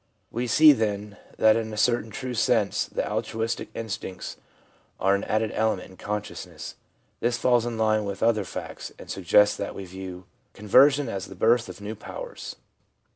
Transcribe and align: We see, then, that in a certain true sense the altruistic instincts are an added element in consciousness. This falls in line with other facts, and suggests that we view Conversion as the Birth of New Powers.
We 0.31 0.47
see, 0.47 0.71
then, 0.73 1.17
that 1.37 1.55
in 1.55 1.71
a 1.71 1.77
certain 1.77 2.09
true 2.09 2.33
sense 2.33 2.85
the 2.85 3.07
altruistic 3.07 3.69
instincts 3.75 4.37
are 4.99 5.13
an 5.13 5.23
added 5.25 5.51
element 5.53 5.91
in 5.91 5.95
consciousness. 5.97 6.73
This 7.19 7.37
falls 7.37 7.67
in 7.67 7.77
line 7.77 8.03
with 8.03 8.23
other 8.23 8.43
facts, 8.43 8.91
and 8.97 9.11
suggests 9.11 9.55
that 9.57 9.75
we 9.75 9.85
view 9.85 10.25
Conversion 10.53 11.07
as 11.07 11.27
the 11.27 11.35
Birth 11.35 11.69
of 11.69 11.81
New 11.81 11.93
Powers. 11.93 12.55